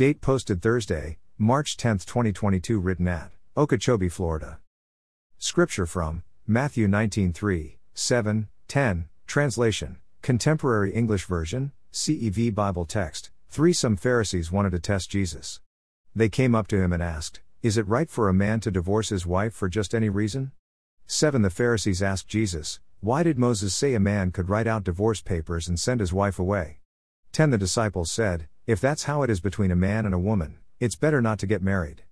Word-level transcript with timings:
Date 0.00 0.22
posted 0.22 0.62
Thursday, 0.62 1.18
March 1.36 1.76
10, 1.76 1.98
2022, 1.98 2.78
written 2.78 3.06
at 3.06 3.32
Okeechobee, 3.54 4.08
Florida. 4.08 4.58
Scripture 5.36 5.84
from 5.84 6.22
Matthew 6.46 6.88
19:3, 6.88 7.76
7, 7.92 8.48
10, 8.66 9.08
translation, 9.26 9.98
Contemporary 10.22 10.90
English 10.94 11.26
Version, 11.26 11.72
CEV 11.92 12.54
Bible 12.54 12.86
text. 12.86 13.30
3 13.50 13.74
Some 13.74 13.94
Pharisees 13.94 14.50
wanted 14.50 14.70
to 14.70 14.78
test 14.78 15.10
Jesus. 15.10 15.60
They 16.16 16.30
came 16.30 16.54
up 16.54 16.66
to 16.68 16.80
him 16.80 16.94
and 16.94 17.02
asked, 17.02 17.42
Is 17.62 17.76
it 17.76 17.86
right 17.86 18.08
for 18.08 18.30
a 18.30 18.32
man 18.32 18.60
to 18.60 18.70
divorce 18.70 19.10
his 19.10 19.26
wife 19.26 19.52
for 19.52 19.68
just 19.68 19.94
any 19.94 20.08
reason? 20.08 20.52
7 21.08 21.42
The 21.42 21.50
Pharisees 21.50 22.02
asked 22.02 22.26
Jesus, 22.26 22.80
Why 23.00 23.22
did 23.22 23.38
Moses 23.38 23.74
say 23.74 23.92
a 23.92 24.00
man 24.00 24.32
could 24.32 24.48
write 24.48 24.66
out 24.66 24.82
divorce 24.82 25.20
papers 25.20 25.68
and 25.68 25.78
send 25.78 26.00
his 26.00 26.10
wife 26.10 26.38
away? 26.38 26.78
10 27.32 27.50
The 27.50 27.58
disciples 27.58 28.10
said, 28.10 28.48
If 28.70 28.80
that's 28.80 29.02
how 29.02 29.24
it 29.24 29.30
is 29.30 29.40
between 29.40 29.72
a 29.72 29.74
man 29.90 30.06
and 30.06 30.14
a 30.14 30.18
woman, 30.30 30.58
it's 30.78 30.94
better 30.94 31.20
not 31.20 31.40
to 31.40 31.46
get 31.48 31.60
married. 31.60 32.04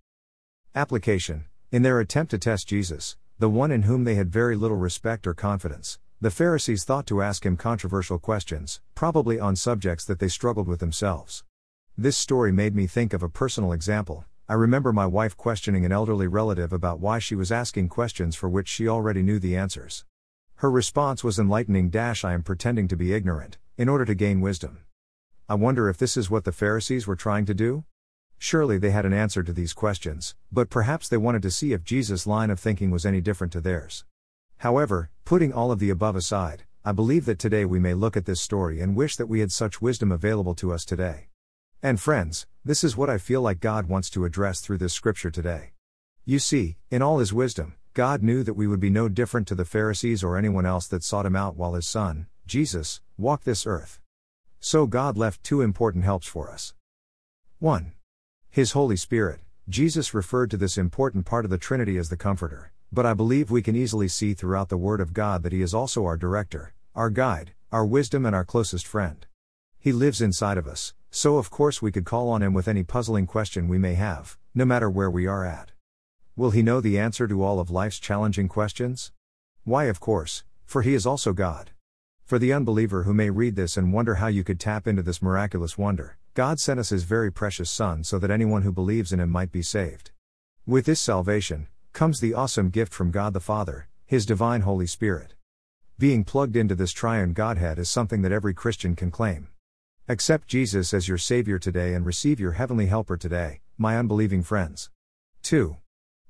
Application 0.74 1.44
In 1.70 1.82
their 1.82 2.00
attempt 2.00 2.32
to 2.32 2.38
test 2.38 2.66
Jesus, 2.66 3.16
the 3.38 3.48
one 3.48 3.70
in 3.70 3.82
whom 3.82 4.02
they 4.02 4.16
had 4.16 4.32
very 4.32 4.56
little 4.56 4.76
respect 4.76 5.24
or 5.28 5.34
confidence, 5.34 6.00
the 6.20 6.32
Pharisees 6.32 6.82
thought 6.82 7.06
to 7.06 7.22
ask 7.22 7.46
him 7.46 7.56
controversial 7.56 8.18
questions, 8.18 8.80
probably 8.96 9.38
on 9.38 9.54
subjects 9.54 10.04
that 10.06 10.18
they 10.18 10.26
struggled 10.26 10.66
with 10.66 10.80
themselves. 10.80 11.44
This 11.96 12.16
story 12.16 12.50
made 12.50 12.74
me 12.74 12.88
think 12.88 13.12
of 13.12 13.22
a 13.22 13.28
personal 13.28 13.70
example. 13.72 14.24
I 14.48 14.54
remember 14.54 14.92
my 14.92 15.06
wife 15.06 15.36
questioning 15.36 15.84
an 15.84 15.92
elderly 15.92 16.26
relative 16.26 16.72
about 16.72 16.98
why 16.98 17.20
she 17.20 17.36
was 17.36 17.52
asking 17.52 17.90
questions 17.90 18.34
for 18.34 18.48
which 18.48 18.66
she 18.66 18.88
already 18.88 19.22
knew 19.22 19.38
the 19.38 19.56
answers. 19.56 20.04
Her 20.56 20.72
response 20.72 21.22
was 21.22 21.38
enlightening 21.38 21.90
dash 21.90 22.24
I 22.24 22.32
am 22.32 22.42
pretending 22.42 22.88
to 22.88 22.96
be 22.96 23.12
ignorant 23.12 23.58
in 23.76 23.88
order 23.88 24.04
to 24.04 24.16
gain 24.16 24.40
wisdom. 24.40 24.80
I 25.50 25.54
wonder 25.54 25.88
if 25.88 25.96
this 25.96 26.18
is 26.18 26.28
what 26.28 26.44
the 26.44 26.52
Pharisees 26.52 27.06
were 27.06 27.16
trying 27.16 27.46
to 27.46 27.54
do? 27.54 27.84
Surely 28.36 28.76
they 28.76 28.90
had 28.90 29.06
an 29.06 29.14
answer 29.14 29.42
to 29.42 29.50
these 29.50 29.72
questions, 29.72 30.34
but 30.52 30.68
perhaps 30.68 31.08
they 31.08 31.16
wanted 31.16 31.40
to 31.40 31.50
see 31.50 31.72
if 31.72 31.82
Jesus' 31.82 32.26
line 32.26 32.50
of 32.50 32.60
thinking 32.60 32.90
was 32.90 33.06
any 33.06 33.22
different 33.22 33.54
to 33.54 33.62
theirs. 33.62 34.04
However, 34.58 35.08
putting 35.24 35.54
all 35.54 35.72
of 35.72 35.78
the 35.78 35.88
above 35.88 36.16
aside, 36.16 36.64
I 36.84 36.92
believe 36.92 37.24
that 37.24 37.38
today 37.38 37.64
we 37.64 37.78
may 37.78 37.94
look 37.94 38.14
at 38.14 38.26
this 38.26 38.42
story 38.42 38.82
and 38.82 38.94
wish 38.94 39.16
that 39.16 39.26
we 39.26 39.40
had 39.40 39.50
such 39.50 39.80
wisdom 39.80 40.12
available 40.12 40.54
to 40.56 40.70
us 40.70 40.84
today. 40.84 41.28
And 41.82 41.98
friends, 41.98 42.46
this 42.62 42.84
is 42.84 42.94
what 42.94 43.08
I 43.08 43.16
feel 43.16 43.40
like 43.40 43.58
God 43.58 43.88
wants 43.88 44.10
to 44.10 44.26
address 44.26 44.60
through 44.60 44.78
this 44.78 44.92
scripture 44.92 45.30
today. 45.30 45.72
You 46.26 46.40
see, 46.40 46.76
in 46.90 47.00
all 47.00 47.20
his 47.20 47.32
wisdom, 47.32 47.74
God 47.94 48.22
knew 48.22 48.42
that 48.42 48.52
we 48.52 48.66
would 48.66 48.80
be 48.80 48.90
no 48.90 49.08
different 49.08 49.48
to 49.48 49.54
the 49.54 49.64
Pharisees 49.64 50.22
or 50.22 50.36
anyone 50.36 50.66
else 50.66 50.86
that 50.88 51.02
sought 51.02 51.24
him 51.24 51.36
out 51.36 51.56
while 51.56 51.72
his 51.72 51.88
son, 51.88 52.26
Jesus, 52.46 53.00
walked 53.16 53.46
this 53.46 53.66
earth. 53.66 53.98
So 54.60 54.86
God 54.86 55.16
left 55.16 55.44
two 55.44 55.60
important 55.60 56.04
helps 56.04 56.26
for 56.26 56.50
us. 56.50 56.74
1. 57.60 57.92
His 58.50 58.72
Holy 58.72 58.96
Spirit. 58.96 59.40
Jesus 59.68 60.14
referred 60.14 60.50
to 60.50 60.56
this 60.56 60.76
important 60.76 61.26
part 61.26 61.44
of 61.44 61.50
the 61.50 61.58
Trinity 61.58 61.96
as 61.96 62.08
the 62.08 62.16
Comforter. 62.16 62.72
But 62.90 63.06
I 63.06 63.14
believe 63.14 63.50
we 63.50 63.62
can 63.62 63.76
easily 63.76 64.08
see 64.08 64.34
throughout 64.34 64.68
the 64.68 64.76
Word 64.76 65.00
of 65.00 65.12
God 65.12 65.42
that 65.42 65.52
He 65.52 65.62
is 65.62 65.74
also 65.74 66.04
our 66.06 66.16
director, 66.16 66.72
our 66.94 67.10
guide, 67.10 67.52
our 67.70 67.84
wisdom, 67.84 68.26
and 68.26 68.34
our 68.34 68.44
closest 68.44 68.86
friend. 68.86 69.26
He 69.78 69.92
lives 69.92 70.20
inside 70.20 70.58
of 70.58 70.66
us, 70.66 70.94
so 71.10 71.36
of 71.36 71.50
course 71.50 71.80
we 71.80 71.92
could 71.92 72.04
call 72.04 72.28
on 72.30 72.42
Him 72.42 72.52
with 72.52 72.66
any 72.66 72.82
puzzling 72.82 73.26
question 73.26 73.68
we 73.68 73.78
may 73.78 73.94
have, 73.94 74.38
no 74.54 74.64
matter 74.64 74.90
where 74.90 75.10
we 75.10 75.26
are 75.26 75.44
at. 75.44 75.70
Will 76.34 76.50
He 76.50 76.62
know 76.62 76.80
the 76.80 76.98
answer 76.98 77.28
to 77.28 77.44
all 77.44 77.60
of 77.60 77.70
life's 77.70 78.00
challenging 78.00 78.48
questions? 78.48 79.12
Why, 79.64 79.84
of 79.84 80.00
course, 80.00 80.44
for 80.64 80.82
He 80.82 80.94
is 80.94 81.06
also 81.06 81.32
God. 81.32 81.70
For 82.28 82.38
the 82.38 82.52
unbeliever 82.52 83.04
who 83.04 83.14
may 83.14 83.30
read 83.30 83.56
this 83.56 83.78
and 83.78 83.90
wonder 83.90 84.16
how 84.16 84.26
you 84.26 84.44
could 84.44 84.60
tap 84.60 84.86
into 84.86 85.00
this 85.00 85.22
miraculous 85.22 85.78
wonder, 85.78 86.18
God 86.34 86.60
sent 86.60 86.78
us 86.78 86.90
His 86.90 87.04
very 87.04 87.32
precious 87.32 87.70
Son 87.70 88.04
so 88.04 88.18
that 88.18 88.30
anyone 88.30 88.60
who 88.60 88.70
believes 88.70 89.14
in 89.14 89.18
Him 89.18 89.30
might 89.30 89.50
be 89.50 89.62
saved. 89.62 90.10
With 90.66 90.84
this 90.84 91.00
salvation, 91.00 91.68
comes 91.94 92.20
the 92.20 92.34
awesome 92.34 92.68
gift 92.68 92.92
from 92.92 93.12
God 93.12 93.32
the 93.32 93.40
Father, 93.40 93.88
His 94.04 94.26
divine 94.26 94.60
Holy 94.60 94.86
Spirit. 94.86 95.36
Being 95.98 96.22
plugged 96.22 96.54
into 96.54 96.74
this 96.74 96.92
triune 96.92 97.32
Godhead 97.32 97.78
is 97.78 97.88
something 97.88 98.20
that 98.20 98.30
every 98.30 98.52
Christian 98.52 98.94
can 98.94 99.10
claim. 99.10 99.48
Accept 100.06 100.48
Jesus 100.48 100.92
as 100.92 101.08
your 101.08 101.16
Savior 101.16 101.58
today 101.58 101.94
and 101.94 102.04
receive 102.04 102.38
your 102.38 102.52
Heavenly 102.52 102.88
Helper 102.88 103.16
today, 103.16 103.62
my 103.78 103.96
unbelieving 103.96 104.42
friends. 104.42 104.90
2. 105.44 105.78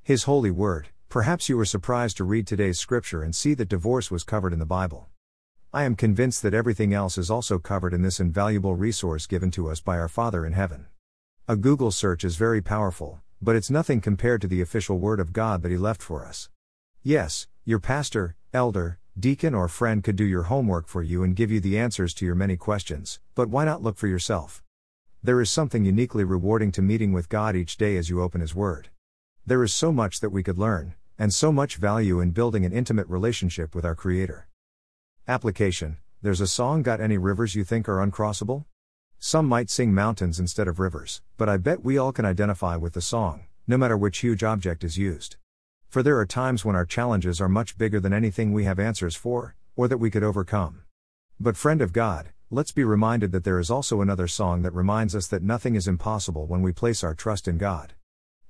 His 0.04 0.22
Holy 0.22 0.52
Word. 0.52 0.90
Perhaps 1.08 1.48
you 1.48 1.56
were 1.56 1.64
surprised 1.64 2.18
to 2.18 2.24
read 2.24 2.46
today's 2.46 2.78
scripture 2.78 3.24
and 3.24 3.34
see 3.34 3.52
that 3.54 3.68
divorce 3.68 4.12
was 4.12 4.22
covered 4.22 4.52
in 4.52 4.60
the 4.60 4.64
Bible. 4.64 5.08
I 5.78 5.84
am 5.84 5.94
convinced 5.94 6.42
that 6.42 6.54
everything 6.54 6.92
else 6.92 7.16
is 7.16 7.30
also 7.30 7.60
covered 7.60 7.94
in 7.94 8.02
this 8.02 8.18
invaluable 8.18 8.74
resource 8.74 9.28
given 9.28 9.52
to 9.52 9.68
us 9.68 9.80
by 9.80 9.96
our 9.96 10.08
Father 10.08 10.44
in 10.44 10.52
heaven. 10.52 10.86
A 11.46 11.54
Google 11.54 11.92
search 11.92 12.24
is 12.24 12.34
very 12.34 12.60
powerful, 12.60 13.20
but 13.40 13.54
it's 13.54 13.70
nothing 13.70 14.00
compared 14.00 14.40
to 14.40 14.48
the 14.48 14.60
official 14.60 14.98
Word 14.98 15.20
of 15.20 15.32
God 15.32 15.62
that 15.62 15.70
He 15.70 15.78
left 15.78 16.02
for 16.02 16.26
us. 16.26 16.50
Yes, 17.04 17.46
your 17.64 17.78
pastor, 17.78 18.34
elder, 18.52 18.98
deacon, 19.16 19.54
or 19.54 19.68
friend 19.68 20.02
could 20.02 20.16
do 20.16 20.24
your 20.24 20.50
homework 20.50 20.88
for 20.88 21.00
you 21.00 21.22
and 21.22 21.36
give 21.36 21.52
you 21.52 21.60
the 21.60 21.78
answers 21.78 22.12
to 22.14 22.26
your 22.26 22.34
many 22.34 22.56
questions, 22.56 23.20
but 23.36 23.48
why 23.48 23.64
not 23.64 23.80
look 23.80 23.98
for 23.98 24.08
yourself? 24.08 24.64
There 25.22 25.40
is 25.40 25.48
something 25.48 25.84
uniquely 25.84 26.24
rewarding 26.24 26.72
to 26.72 26.82
meeting 26.82 27.12
with 27.12 27.28
God 27.28 27.54
each 27.54 27.76
day 27.76 27.96
as 27.96 28.10
you 28.10 28.20
open 28.20 28.40
His 28.40 28.52
Word. 28.52 28.88
There 29.46 29.62
is 29.62 29.72
so 29.72 29.92
much 29.92 30.18
that 30.18 30.30
we 30.30 30.42
could 30.42 30.58
learn, 30.58 30.96
and 31.16 31.32
so 31.32 31.52
much 31.52 31.76
value 31.76 32.18
in 32.18 32.32
building 32.32 32.66
an 32.66 32.72
intimate 32.72 33.06
relationship 33.06 33.76
with 33.76 33.84
our 33.84 33.94
Creator. 33.94 34.48
Application 35.30 35.98
There's 36.22 36.40
a 36.40 36.46
song 36.46 36.82
Got 36.82 37.02
any 37.02 37.18
rivers 37.18 37.54
you 37.54 37.62
think 37.62 37.86
are 37.86 37.98
uncrossable? 37.98 38.64
Some 39.18 39.44
might 39.44 39.68
sing 39.68 39.92
mountains 39.92 40.40
instead 40.40 40.66
of 40.66 40.80
rivers, 40.80 41.20
but 41.36 41.50
I 41.50 41.58
bet 41.58 41.84
we 41.84 41.98
all 41.98 42.12
can 42.12 42.24
identify 42.24 42.76
with 42.76 42.94
the 42.94 43.02
song, 43.02 43.44
no 43.66 43.76
matter 43.76 43.94
which 43.94 44.20
huge 44.20 44.42
object 44.42 44.84
is 44.84 44.96
used. 44.96 45.36
For 45.90 46.02
there 46.02 46.18
are 46.18 46.24
times 46.24 46.64
when 46.64 46.74
our 46.74 46.86
challenges 46.86 47.42
are 47.42 47.48
much 47.50 47.76
bigger 47.76 48.00
than 48.00 48.14
anything 48.14 48.54
we 48.54 48.64
have 48.64 48.78
answers 48.78 49.16
for, 49.16 49.54
or 49.76 49.86
that 49.86 49.98
we 49.98 50.10
could 50.10 50.22
overcome. 50.22 50.84
But, 51.38 51.58
friend 51.58 51.82
of 51.82 51.92
God, 51.92 52.30
let's 52.50 52.72
be 52.72 52.84
reminded 52.84 53.30
that 53.32 53.44
there 53.44 53.58
is 53.58 53.70
also 53.70 54.00
another 54.00 54.28
song 54.28 54.62
that 54.62 54.72
reminds 54.72 55.14
us 55.14 55.26
that 55.26 55.42
nothing 55.42 55.74
is 55.74 55.86
impossible 55.86 56.46
when 56.46 56.62
we 56.62 56.72
place 56.72 57.04
our 57.04 57.14
trust 57.14 57.46
in 57.46 57.58
God. 57.58 57.92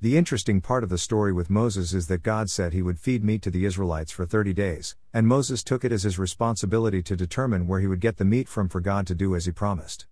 The 0.01 0.17
interesting 0.17 0.61
part 0.61 0.85
of 0.85 0.91
the 0.91 0.97
story 0.97 1.33
with 1.33 1.51
Moses 1.51 1.93
is 1.93 2.07
that 2.07 2.23
God 2.23 2.51
said 2.51 2.73
he 2.73 2.83
would 2.83 3.01
feed 3.01 3.25
meat 3.25 3.43
to 3.43 3.51
the 3.51 3.65
Israelites 3.65 4.13
for 4.13 4.25
30 4.25 4.53
days, 4.53 4.95
and 5.13 5.27
Moses 5.27 5.65
took 5.65 5.85
it 5.85 5.91
as 5.91 6.05
his 6.05 6.21
responsibility 6.21 7.03
to 7.03 7.17
determine 7.17 7.67
where 7.67 7.81
he 7.81 7.89
would 7.89 7.99
get 7.99 8.17
the 8.17 8.25
meat 8.25 8.49
from 8.49 8.69
for 8.69 8.81
God 8.81 9.09
to 9.09 9.17
do 9.17 9.35
as 9.35 9.47
he 9.47 9.51
promised. 9.51 10.07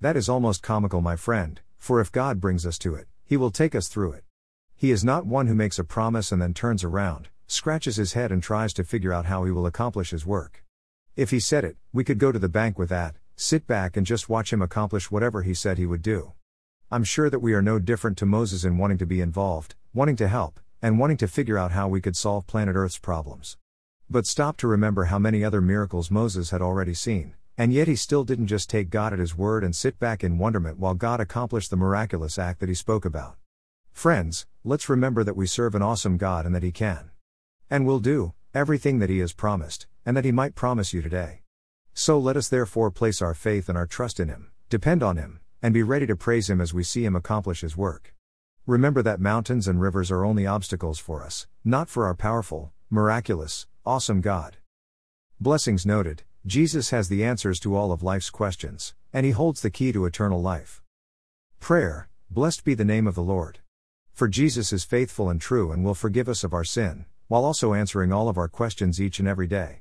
That 0.00 0.16
is 0.16 0.28
almost 0.28 0.64
comical, 0.64 1.00
my 1.00 1.14
friend, 1.14 1.60
for 1.76 2.00
if 2.00 2.10
God 2.10 2.40
brings 2.40 2.66
us 2.66 2.78
to 2.78 2.96
it, 2.96 3.06
He 3.24 3.36
will 3.36 3.52
take 3.52 3.76
us 3.76 3.86
through 3.86 4.14
it. 4.14 4.24
He 4.74 4.90
is 4.90 5.04
not 5.04 5.24
one 5.24 5.46
who 5.46 5.54
makes 5.54 5.78
a 5.78 5.84
promise 5.84 6.32
and 6.32 6.42
then 6.42 6.52
turns 6.52 6.82
around, 6.82 7.28
scratches 7.46 7.94
his 7.94 8.14
head, 8.14 8.32
and 8.32 8.42
tries 8.42 8.72
to 8.72 8.82
figure 8.82 9.12
out 9.12 9.26
how 9.26 9.44
he 9.44 9.52
will 9.52 9.66
accomplish 9.66 10.10
his 10.10 10.26
work. 10.26 10.64
If 11.14 11.30
he 11.30 11.38
said 11.38 11.64
it, 11.64 11.76
we 11.92 12.02
could 12.02 12.18
go 12.18 12.32
to 12.32 12.40
the 12.40 12.48
bank 12.48 12.76
with 12.76 12.88
that, 12.88 13.14
sit 13.36 13.68
back 13.68 13.96
and 13.96 14.04
just 14.04 14.28
watch 14.28 14.52
him 14.52 14.62
accomplish 14.62 15.12
whatever 15.12 15.42
he 15.42 15.54
said 15.54 15.78
he 15.78 15.86
would 15.86 16.02
do. 16.02 16.32
I'm 16.90 17.04
sure 17.04 17.28
that 17.28 17.40
we 17.40 17.52
are 17.52 17.60
no 17.60 17.78
different 17.78 18.16
to 18.16 18.24
Moses 18.24 18.64
in 18.64 18.78
wanting 18.78 18.96
to 18.96 19.04
be 19.04 19.20
involved, 19.20 19.74
wanting 19.92 20.16
to 20.16 20.26
help, 20.26 20.58
and 20.80 20.98
wanting 20.98 21.18
to 21.18 21.28
figure 21.28 21.58
out 21.58 21.72
how 21.72 21.86
we 21.86 22.00
could 22.00 22.16
solve 22.16 22.46
planet 22.46 22.76
Earth's 22.76 22.98
problems. 22.98 23.58
But 24.08 24.24
stop 24.24 24.56
to 24.58 24.66
remember 24.66 25.04
how 25.04 25.18
many 25.18 25.44
other 25.44 25.60
miracles 25.60 26.10
Moses 26.10 26.48
had 26.48 26.62
already 26.62 26.94
seen. 26.94 27.34
And 27.58 27.74
yet 27.74 27.88
he 27.88 27.96
still 27.96 28.24
didn't 28.24 28.46
just 28.46 28.70
take 28.70 28.88
God 28.88 29.12
at 29.12 29.18
his 29.18 29.36
word 29.36 29.64
and 29.64 29.76
sit 29.76 29.98
back 29.98 30.24
in 30.24 30.38
wonderment 30.38 30.78
while 30.78 30.94
God 30.94 31.20
accomplished 31.20 31.68
the 31.68 31.76
miraculous 31.76 32.38
act 32.38 32.58
that 32.60 32.70
he 32.70 32.74
spoke 32.74 33.04
about. 33.04 33.36
Friends, 33.92 34.46
let's 34.64 34.88
remember 34.88 35.22
that 35.24 35.36
we 35.36 35.46
serve 35.46 35.74
an 35.74 35.82
awesome 35.82 36.16
God 36.16 36.46
and 36.46 36.54
that 36.54 36.62
he 36.62 36.72
can. 36.72 37.10
And 37.68 37.84
will 37.84 38.00
do 38.00 38.32
everything 38.54 38.98
that 39.00 39.10
he 39.10 39.18
has 39.18 39.34
promised, 39.34 39.86
and 40.06 40.16
that 40.16 40.24
he 40.24 40.32
might 40.32 40.54
promise 40.54 40.94
you 40.94 41.02
today. 41.02 41.42
So 41.92 42.18
let 42.18 42.36
us 42.38 42.48
therefore 42.48 42.90
place 42.90 43.20
our 43.20 43.34
faith 43.34 43.68
and 43.68 43.76
our 43.76 43.86
trust 43.86 44.18
in 44.18 44.28
him, 44.28 44.52
depend 44.70 45.02
on 45.02 45.18
him, 45.18 45.40
and 45.62 45.74
be 45.74 45.82
ready 45.82 46.06
to 46.06 46.16
praise 46.16 46.48
him 46.48 46.60
as 46.60 46.74
we 46.74 46.82
see 46.82 47.04
him 47.04 47.16
accomplish 47.16 47.62
his 47.62 47.76
work. 47.76 48.14
Remember 48.66 49.02
that 49.02 49.20
mountains 49.20 49.66
and 49.66 49.80
rivers 49.80 50.10
are 50.10 50.24
only 50.24 50.46
obstacles 50.46 50.98
for 50.98 51.24
us, 51.24 51.46
not 51.64 51.88
for 51.88 52.06
our 52.06 52.14
powerful, 52.14 52.72
miraculous, 52.90 53.66
awesome 53.84 54.20
God. 54.20 54.56
Blessings 55.40 55.86
noted. 55.86 56.22
Jesus 56.46 56.90
has 56.90 57.08
the 57.08 57.24
answers 57.24 57.58
to 57.60 57.76
all 57.76 57.92
of 57.92 58.02
life's 58.02 58.30
questions, 58.30 58.94
and 59.12 59.26
he 59.26 59.32
holds 59.32 59.60
the 59.60 59.70
key 59.70 59.92
to 59.92 60.04
eternal 60.06 60.40
life. 60.40 60.82
Prayer 61.60 62.08
Blessed 62.30 62.62
be 62.62 62.74
the 62.74 62.84
name 62.84 63.06
of 63.06 63.14
the 63.14 63.22
Lord. 63.22 63.60
For 64.12 64.28
Jesus 64.28 64.70
is 64.70 64.84
faithful 64.84 65.30
and 65.30 65.40
true 65.40 65.72
and 65.72 65.82
will 65.82 65.94
forgive 65.94 66.28
us 66.28 66.44
of 66.44 66.52
our 66.52 66.64
sin, 66.64 67.06
while 67.26 67.42
also 67.42 67.72
answering 67.72 68.12
all 68.12 68.28
of 68.28 68.36
our 68.36 68.48
questions 68.48 69.00
each 69.00 69.18
and 69.18 69.26
every 69.26 69.46
day. 69.46 69.80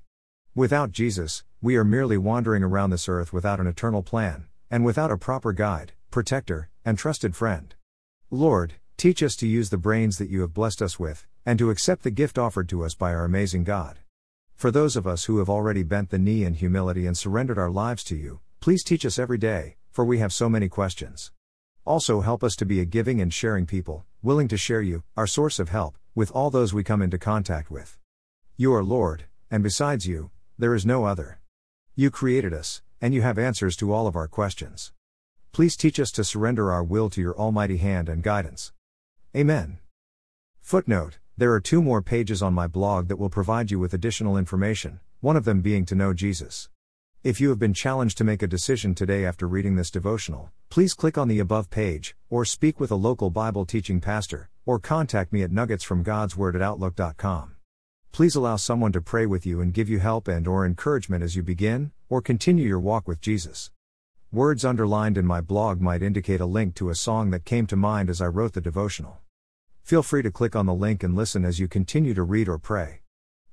Without 0.56 0.94
Jesus, 0.94 1.44
we 1.62 1.75
are 1.75 1.83
merely 1.83 2.18
wandering 2.18 2.63
around 2.63 2.91
this 2.91 3.09
earth 3.09 3.33
without 3.33 3.59
an 3.59 3.68
eternal 3.68 4.01
plan, 4.01 4.45
and 4.69 4.83
without 4.83 5.11
a 5.11 5.17
proper 5.17 5.53
guide, 5.53 5.93
protector, 6.11 6.69
and 6.83 6.97
trusted 6.97 7.35
friend. 7.35 7.75
Lord, 8.29 8.73
teach 8.97 9.21
us 9.23 9.35
to 9.37 9.47
use 9.47 9.69
the 9.69 9.77
brains 9.77 10.17
that 10.17 10.29
you 10.29 10.41
have 10.41 10.53
blessed 10.53 10.81
us 10.81 10.99
with, 10.99 11.25
and 11.45 11.57
to 11.59 11.69
accept 11.69 12.03
the 12.03 12.11
gift 12.11 12.37
offered 12.37 12.67
to 12.69 12.83
us 12.83 12.95
by 12.95 13.13
our 13.13 13.23
amazing 13.23 13.63
God. 13.63 13.99
For 14.55 14.71
those 14.71 14.95
of 14.95 15.05
us 15.05 15.25
who 15.25 15.37
have 15.37 15.49
already 15.49 15.83
bent 15.83 16.09
the 16.09 16.17
knee 16.17 16.43
in 16.43 16.55
humility 16.55 17.05
and 17.05 17.17
surrendered 17.17 17.57
our 17.57 17.69
lives 17.69 18.03
to 18.05 18.15
you, 18.15 18.39
please 18.59 18.83
teach 18.83 19.05
us 19.05 19.19
every 19.19 19.37
day, 19.37 19.75
for 19.91 20.03
we 20.03 20.17
have 20.17 20.33
so 20.33 20.49
many 20.49 20.67
questions. 20.67 21.31
Also, 21.85 22.21
help 22.21 22.43
us 22.43 22.55
to 22.55 22.65
be 22.65 22.79
a 22.79 22.85
giving 22.85 23.21
and 23.21 23.33
sharing 23.33 23.65
people, 23.65 24.05
willing 24.21 24.47
to 24.47 24.57
share 24.57 24.81
you, 24.81 25.03
our 25.15 25.27
source 25.27 25.59
of 25.59 25.69
help, 25.69 25.97
with 26.15 26.31
all 26.31 26.49
those 26.49 26.73
we 26.73 26.83
come 26.83 27.01
into 27.01 27.17
contact 27.17 27.71
with. 27.71 27.97
You 28.57 28.73
are 28.73 28.83
Lord, 28.83 29.25
and 29.51 29.63
besides 29.63 30.07
you, 30.07 30.31
there 30.57 30.73
is 30.73 30.85
no 30.85 31.05
other. 31.05 31.39
You 31.95 32.09
created 32.09 32.53
us, 32.53 32.81
and 33.01 33.13
you 33.13 33.21
have 33.21 33.38
answers 33.38 33.75
to 33.77 33.94
all 33.94 34.07
of 34.07 34.15
our 34.15 34.27
questions. 34.27 34.91
Please 35.51 35.75
teach 35.75 35.99
us 35.99 36.11
to 36.11 36.23
surrender 36.23 36.71
our 36.71 36.83
will 36.83 37.09
to 37.09 37.21
your 37.21 37.38
almighty 37.38 37.77
hand 37.77 38.09
and 38.09 38.23
guidance. 38.23 38.73
Amen. 39.35 39.79
Footnote 40.61 41.19
There 41.38 41.53
are 41.53 41.59
two 41.59 41.81
more 41.81 42.01
pages 42.01 42.41
on 42.41 42.53
my 42.53 42.67
blog 42.67 43.07
that 43.07 43.17
will 43.17 43.29
provide 43.29 43.71
you 43.71 43.79
with 43.79 43.94
additional 43.94 44.38
information, 44.38 44.99
one 45.19 45.35
of 45.35 45.45
them 45.45 45.61
being 45.61 45.85
to 45.85 45.95
know 45.95 46.13
Jesus. 46.13 46.69
If 47.23 47.41
you 47.41 47.49
have 47.49 47.59
been 47.59 47.73
challenged 47.73 48.17
to 48.19 48.23
make 48.23 48.41
a 48.41 48.47
decision 48.47 48.95
today 48.95 49.25
after 49.25 49.47
reading 49.47 49.75
this 49.75 49.91
devotional, 49.91 50.51
please 50.69 50.94
click 50.94 51.17
on 51.17 51.27
the 51.27 51.39
above 51.39 51.69
page, 51.69 52.15
or 52.29 52.45
speak 52.45 52.79
with 52.79 52.91
a 52.91 52.95
local 52.95 53.29
Bible 53.29 53.65
teaching 53.65 53.99
pastor, 53.99 54.49
or 54.65 54.79
contact 54.79 55.33
me 55.33 55.44
at 55.44 55.51
nuggetsfromgodsword 55.51 56.55
at 56.55 56.61
outlook.com. 56.61 57.55
Please 58.11 58.35
allow 58.35 58.55
someone 58.55 58.91
to 58.91 59.01
pray 59.01 59.25
with 59.25 59.45
you 59.45 59.61
and 59.61 59.73
give 59.73 59.89
you 59.89 59.99
help 59.99 60.27
and 60.27 60.47
or 60.47 60.65
encouragement 60.65 61.23
as 61.23 61.35
you 61.35 61.44
begin 61.44 61.91
or 62.09 62.21
continue 62.21 62.68
your 62.68 62.80
walk 62.80 63.07
with 63.07 63.21
Jesus. 63.21 63.71
Words 64.31 64.65
underlined 64.65 65.18
in 65.18 65.25
my 65.25 65.42
blog 65.42 65.81
might 65.81 66.01
indicate 66.01 66.42
a 66.42 66.45
link 66.45 66.75
to 66.75 66.89
a 66.89 66.95
song 66.95 67.31
that 67.31 67.45
came 67.45 67.65
to 67.68 67.75
mind 67.75 68.09
as 68.09 68.21
I 68.21 68.27
wrote 68.27 68.54
the 68.54 68.62
devotional. 68.62 69.19
Feel 69.83 70.04
free 70.04 70.21
to 70.21 70.31
click 70.31 70.56
on 70.56 70.65
the 70.65 70.74
link 70.74 71.01
and 71.04 71.15
listen 71.15 71.45
as 71.45 71.59
you 71.59 71.68
continue 71.68 72.13
to 72.13 72.24
read 72.24 72.50
or 72.50 72.57
pray. 72.57 73.01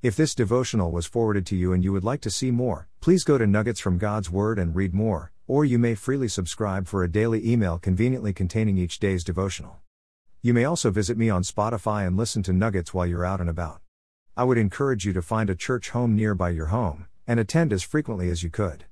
If 0.02 0.16
this 0.16 0.34
devotional 0.34 0.90
was 0.90 1.06
forwarded 1.06 1.46
to 1.46 1.56
you 1.56 1.72
and 1.72 1.82
you 1.82 1.92
would 1.92 2.04
like 2.04 2.20
to 2.22 2.30
see 2.30 2.50
more, 2.50 2.88
please 3.00 3.24
go 3.24 3.38
to 3.38 3.46
Nuggets 3.46 3.80
from 3.80 3.98
God's 3.98 4.30
Word 4.30 4.58
and 4.58 4.74
read 4.74 4.92
more, 4.92 5.32
or 5.46 5.64
you 5.64 5.78
may 5.78 5.94
freely 5.94 6.28
subscribe 6.28 6.86
for 6.86 7.02
a 7.02 7.10
daily 7.10 7.50
email 7.50 7.78
conveniently 7.78 8.32
containing 8.32 8.76
each 8.76 8.98
day's 8.98 9.24
devotional. 9.24 9.78
You 10.42 10.52
may 10.52 10.64
also 10.64 10.90
visit 10.90 11.16
me 11.16 11.30
on 11.30 11.42
Spotify 11.42 12.06
and 12.06 12.16
listen 12.16 12.42
to 12.42 12.52
Nuggets 12.52 12.92
while 12.92 13.06
you're 13.06 13.24
out 13.24 13.40
and 13.40 13.48
about. 13.48 13.80
I 14.36 14.44
would 14.44 14.58
encourage 14.58 15.06
you 15.06 15.12
to 15.12 15.22
find 15.22 15.48
a 15.48 15.54
church 15.54 15.90
home 15.90 16.16
nearby 16.16 16.50
your 16.50 16.66
home, 16.66 17.06
and 17.26 17.40
attend 17.40 17.72
as 17.72 17.82
frequently 17.82 18.30
as 18.30 18.42
you 18.42 18.50
could. 18.50 18.84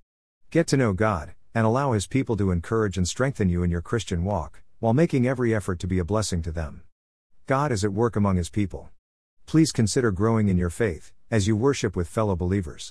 Get 0.50 0.66
to 0.68 0.76
know 0.76 0.92
God, 0.92 1.34
and 1.54 1.64
allow 1.64 1.92
His 1.92 2.06
people 2.06 2.36
to 2.38 2.50
encourage 2.50 2.96
and 2.96 3.06
strengthen 3.06 3.48
you 3.48 3.62
in 3.62 3.70
your 3.70 3.82
Christian 3.82 4.24
walk, 4.24 4.62
while 4.80 4.94
making 4.94 5.26
every 5.26 5.54
effort 5.54 5.78
to 5.80 5.86
be 5.86 5.98
a 5.98 6.04
blessing 6.04 6.42
to 6.42 6.50
them. 6.50 6.82
God 7.46 7.70
is 7.70 7.84
at 7.84 7.92
work 7.92 8.16
among 8.16 8.36
His 8.36 8.50
people. 8.50 8.90
Please 9.46 9.70
consider 9.70 10.10
growing 10.10 10.48
in 10.48 10.56
your 10.56 10.70
faith 10.70 11.12
as 11.30 11.46
you 11.46 11.54
worship 11.54 11.94
with 11.94 12.08
fellow 12.08 12.34
believers. 12.34 12.90